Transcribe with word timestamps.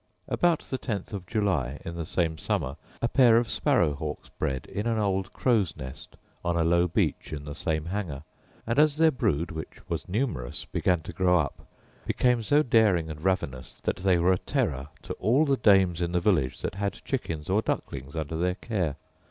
About 0.27 0.61
the 0.61 0.79
tenth 0.79 1.13
of 1.13 1.27
July 1.27 1.79
in 1.85 1.93
the 1.93 2.07
same 2.07 2.35
summer 2.35 2.75
a 3.03 3.07
pair 3.07 3.37
of 3.37 3.47
sparrow 3.47 3.93
hawks 3.93 4.29
bred 4.29 4.65
in 4.65 4.87
an 4.87 4.97
old 4.97 5.31
crow's 5.31 5.77
nest 5.77 6.15
on 6.43 6.57
a 6.57 6.63
low 6.63 6.87
beech 6.87 7.31
in 7.31 7.45
the 7.45 7.53
same 7.53 7.85
hanger; 7.85 8.23
and 8.65 8.79
as 8.79 8.97
their 8.97 9.11
brood, 9.11 9.51
which 9.51 9.87
was 9.87 10.09
numerous, 10.09 10.65
began 10.65 11.01
to 11.01 11.13
grow 11.13 11.37
up, 11.39 11.67
became 12.07 12.41
so 12.41 12.63
daring 12.63 13.11
and 13.11 13.23
ravenous, 13.23 13.75
that 13.83 13.97
they 13.97 14.17
were 14.17 14.33
a 14.33 14.39
terror 14.39 14.87
to 15.03 15.13
all 15.19 15.45
the 15.45 15.57
dames 15.57 16.01
in 16.01 16.13
the 16.13 16.19
village 16.19 16.61
that 16.63 16.73
had 16.73 16.93
chickens 17.05 17.47
or 17.47 17.61
ducklings 17.61 18.15
under 18.15 18.35
their 18.37 18.55
care. 18.55 18.95